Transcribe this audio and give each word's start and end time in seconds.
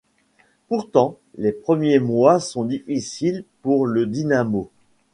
Pourtant, 0.67 1.19
les 1.37 1.51
premiers 1.51 1.99
mois 1.99 2.39
sont 2.39 2.65
difficiles 2.65 3.45
pour 3.61 3.85
le 3.85 4.07
Dynamo. 4.07 4.71